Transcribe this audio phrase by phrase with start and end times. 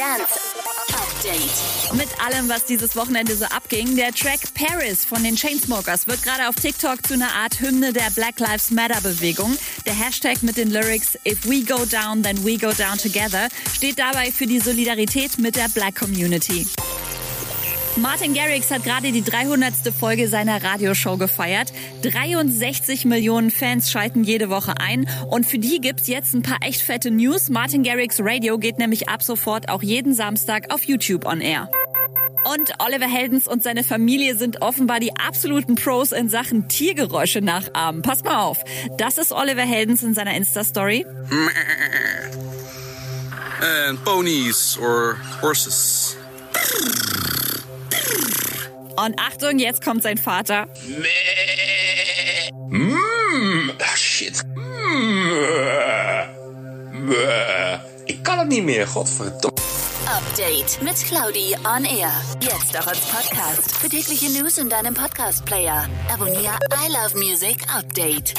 [0.00, 0.40] Dance
[0.94, 1.94] Update.
[1.94, 6.48] Mit allem, was dieses Wochenende so abging, der Track Paris von den Chainsmokers wird gerade
[6.48, 9.58] auf TikTok zu einer Art Hymne der Black Lives Matter Bewegung.
[9.84, 13.98] Der Hashtag mit den Lyrics If we go down, then we go down together steht
[13.98, 16.66] dabei für die Solidarität mit der Black Community.
[18.00, 19.74] Martin Garrix hat gerade die 300.
[19.98, 21.70] Folge seiner Radioshow gefeiert.
[22.02, 26.80] 63 Millionen Fans schalten jede Woche ein und für die gibt's jetzt ein paar echt
[26.80, 27.50] fette News.
[27.50, 31.68] Martin Garrix Radio geht nämlich ab sofort auch jeden Samstag auf YouTube on Air.
[32.54, 38.00] Und Oliver Heldens und seine Familie sind offenbar die absoluten Pros in Sachen Tiergeräusche nachahmen.
[38.00, 38.64] Passt mal auf.
[38.96, 41.04] Das ist Oliver Heldens in seiner Insta-Story.
[43.60, 46.16] And ponies or horses.
[49.04, 50.66] Und Achtung, jetzt kommt sein Vater.
[52.68, 54.42] Mm, ah, shit.
[54.54, 55.80] Mm,
[57.12, 59.58] äh, ik kan het niet meer, godverdomme.
[60.18, 62.12] Update mit Claudi on Air.
[62.40, 63.76] Jetzt auch als Podcast.
[63.76, 65.88] Für tägliche News in deinem Podcast-Player.
[66.12, 68.34] Abonniere I Love Music Update.